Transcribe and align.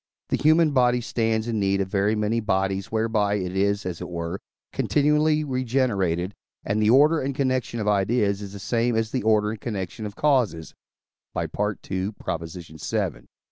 the 0.29 0.35
human 0.37 0.71
body 0.71 0.99
stands 0.99 1.47
in 1.47 1.59
need 1.59 1.79
of 1.79 1.87
very 1.87 2.15
many 2.15 2.39
bodies 2.39 2.91
whereby 2.91 3.35
it 3.35 3.55
is, 3.55 3.85
as 3.85 4.01
it 4.01 4.09
were, 4.09 4.39
continually 4.73 5.43
regenerated; 5.43 6.33
and 6.65 6.81
the 6.81 6.89
order 6.89 7.21
and 7.21 7.35
connection 7.35 7.79
of 7.79 7.87
ideas 7.87 8.41
is 8.41 8.51
the 8.53 8.57
same 8.57 8.95
as 8.95 9.11
the 9.11 9.21
order 9.21 9.51
and 9.51 9.61
connection 9.61 10.07
of 10.07 10.15
causes 10.15 10.73
(II. 11.39 11.45
vii.) 11.55 13.27